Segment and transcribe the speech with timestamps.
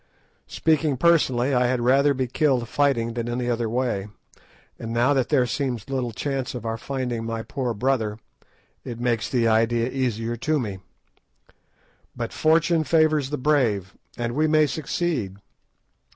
[0.47, 4.07] Speaking personally, I had rather be killed fighting than any other way,
[4.79, 8.17] and now that there seems little chance of our finding my poor brother,
[8.83, 10.79] it makes the idea easier to me.
[12.15, 15.37] But fortune favours the brave, and we may succeed.